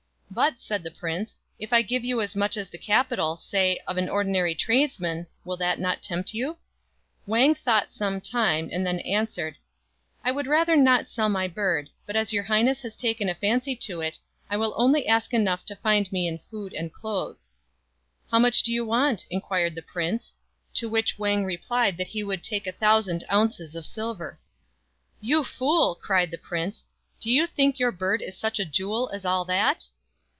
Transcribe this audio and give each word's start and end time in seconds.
"But," 0.33 0.61
said 0.61 0.83
the 0.83 0.91
prince, 0.91 1.37
"if 1.59 1.73
I 1.73 1.81
give 1.81 2.05
you 2.05 2.21
as 2.21 2.37
much 2.37 2.55
as 2.55 2.69
the 2.69 2.77
capital, 2.77 3.35
say 3.35 3.81
of 3.85 3.97
an 3.97 4.07
ordinary 4.07 4.55
tradesman, 4.55 5.27
will 5.43 5.57
not 5.57 5.77
that 5.79 6.01
tempt 6.01 6.33
you?" 6.33 6.55
Wang 7.27 7.53
thought 7.53 7.91
some 7.91 8.21
time, 8.21 8.69
and 8.71 8.87
then 8.87 9.01
answered," 9.01 9.57
I 10.23 10.31
would 10.31 10.47
rather 10.47 10.77
not 10.77 11.09
sell 11.09 11.27
my 11.27 11.49
bird; 11.49 11.89
but 12.05 12.15
as 12.15 12.31
your 12.31 12.43
highness 12.43 12.79
has 12.83 12.95
taken 12.95 13.27
a 13.27 13.35
fancy 13.35 13.75
to 13.75 13.99
it 13.99 14.19
I 14.49 14.55
will 14.55 14.73
only 14.77 15.05
ask 15.05 15.33
enough 15.33 15.65
to 15.65 15.75
find 15.75 16.09
me 16.13 16.29
in 16.29 16.39
food 16.49 16.73
and 16.73 16.93
clothes." 16.93 17.51
74 18.29 18.29
STRANGE 18.29 18.29
STORIES" 18.29 18.31
How 18.31 18.39
much 18.39 18.63
do 18.63 18.71
you 18.73 18.85
want?" 18.85 19.25
inquired 19.35 19.75
the 19.75 19.81
prince; 19.81 20.33
to 20.75 20.87
which 20.87 21.19
Wang 21.19 21.43
replied 21.43 21.97
that 21.97 22.07
he 22.07 22.23
would 22.23 22.41
take 22.41 22.65
a 22.65 22.71
thousand 22.71 23.25
ounces 23.29 23.75
of 23.75 23.85
silver." 23.85 24.39
You 25.33 25.43
fool!" 25.43 25.93
cried 26.01 26.31
the 26.31 26.37
Prince;" 26.37 26.85
do 27.19 27.29
you 27.29 27.45
think 27.45 27.79
your 27.79 27.91
bird 27.91 28.21
is 28.21 28.37
such 28.37 28.59
a 28.61 28.65
jewel 28.65 29.09
as 29.11 29.25
all 29.25 29.43
that?" 29.43 29.87